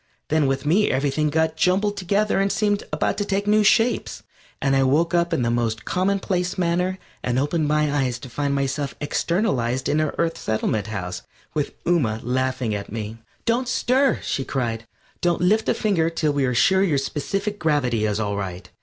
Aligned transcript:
Then 0.29 0.47
with 0.47 0.65
me 0.65 0.89
everything 0.89 1.29
got 1.29 1.55
jumbled 1.55 1.95
together 1.95 2.39
and 2.39 2.51
seemed 2.51 2.83
about 2.91 3.19
to 3.19 3.23
take 3.23 3.45
new 3.45 3.63
shapes, 3.63 4.23
and 4.59 4.75
I 4.75 4.81
woke 4.81 5.13
up 5.13 5.31
in 5.31 5.43
the 5.43 5.51
most 5.51 5.85
commonplace 5.85 6.57
manner 6.57 6.97
and 7.21 7.37
opened 7.37 7.67
my 7.67 7.93
eyes 7.95 8.17
to 8.17 8.27
find 8.27 8.55
myself 8.55 8.95
externalized 8.99 9.87
in 9.87 10.01
our 10.01 10.15
Earth 10.17 10.39
Settlement 10.39 10.87
House 10.87 11.21
with 11.53 11.75
Ooma 11.85 12.19
laughing 12.23 12.73
at 12.73 12.91
me. 12.91 13.19
"Don't 13.45 13.67
stir!" 13.67 14.19
she 14.23 14.43
cried. 14.43 14.87
"Don't 15.21 15.39
lift 15.39 15.69
a 15.69 15.75
finger 15.75 16.09
till 16.09 16.33
we 16.33 16.45
are 16.45 16.55
sure 16.55 16.81
your 16.81 16.97
specific 16.97 17.59
gravity 17.59 18.05
is 18.07 18.19
all 18.19 18.35
right." 18.35 18.71